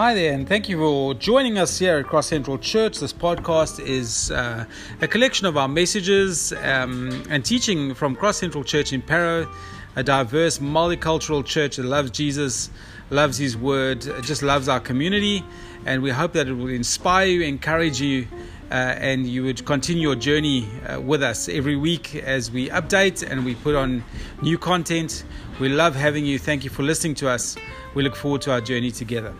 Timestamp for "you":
0.70-0.78, 17.26-17.42, 18.00-18.26, 19.26-19.42, 26.24-26.38, 26.62-26.70